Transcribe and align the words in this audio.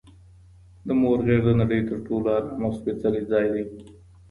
د 0.85 0.87
مور 0.99 1.19
غیږ 1.27 1.41
د 1.45 1.49
نړۍ 1.61 1.79
تر 1.89 1.97
ټولو 2.07 2.27
ارام 2.37 2.61
او 2.65 2.71
سپیڅلی 2.79 3.21
ځای 3.31 3.45
دی 3.53 3.63